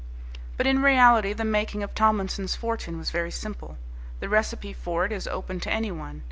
But 0.57 0.65
in 0.65 0.81
reality 0.81 1.31
the 1.31 1.45
making 1.45 1.83
of 1.83 1.93
Tomlinson's 1.93 2.55
fortune 2.55 2.97
was 2.97 3.11
very 3.11 3.29
simple. 3.29 3.77
The 4.19 4.29
recipe 4.29 4.73
for 4.73 5.05
it 5.05 5.11
is 5.11 5.27
open 5.27 5.59
to 5.59 5.71
anyone. 5.71 6.19